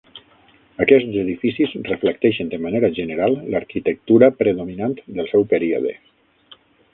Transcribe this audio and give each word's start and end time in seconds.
Aquests 0.85 1.17
edificis 1.23 1.75
reflecteixen 1.89 2.49
de 2.53 2.59
manera 2.63 2.89
general 3.01 3.37
l'arquitectura 3.57 4.31
predominant 4.41 4.97
del 5.19 5.31
seu 5.35 5.47
període. 5.53 5.95